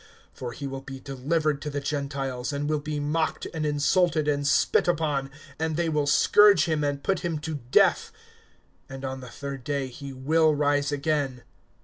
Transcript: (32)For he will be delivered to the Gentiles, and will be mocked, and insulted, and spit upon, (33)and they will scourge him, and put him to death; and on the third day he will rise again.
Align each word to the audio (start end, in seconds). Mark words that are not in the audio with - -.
(32)For 0.35 0.53
he 0.55 0.65
will 0.65 0.81
be 0.81 0.99
delivered 0.99 1.61
to 1.61 1.69
the 1.69 1.79
Gentiles, 1.79 2.51
and 2.51 2.67
will 2.67 2.79
be 2.79 2.99
mocked, 2.99 3.45
and 3.53 3.67
insulted, 3.67 4.27
and 4.27 4.47
spit 4.47 4.87
upon, 4.87 5.29
(33)and 5.59 5.75
they 5.75 5.89
will 5.89 6.07
scourge 6.07 6.65
him, 6.65 6.83
and 6.83 7.03
put 7.03 7.19
him 7.19 7.37
to 7.41 7.59
death; 7.69 8.11
and 8.89 9.05
on 9.05 9.19
the 9.19 9.29
third 9.29 9.63
day 9.63 9.89
he 9.89 10.11
will 10.11 10.55
rise 10.55 10.91
again. 10.91 11.43